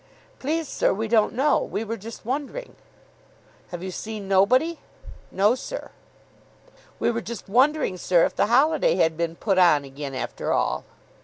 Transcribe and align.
"Please, 0.39 0.67
sir, 0.67 0.91
we 0.91 1.07
don't 1.07 1.31
know. 1.31 1.61
We 1.61 1.83
were 1.83 1.95
just 1.95 2.25
wondering." 2.25 2.75
"Have 3.69 3.83
you 3.83 3.91
seen 3.91 4.27
nobody?" 4.27 4.79
"No, 5.29 5.53
sir." 5.53 5.91
"We 6.97 7.11
were 7.11 7.21
just 7.21 7.47
wondering, 7.47 7.97
sir, 7.97 8.25
if 8.25 8.35
the 8.35 8.47
holiday 8.47 8.95
had 8.95 9.15
been 9.15 9.35
put 9.35 9.59
on 9.59 9.83
again, 9.83 10.15
after 10.15 10.51
all." 10.51 10.85